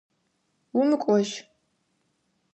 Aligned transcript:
Умыкӏожь! 0.79 1.33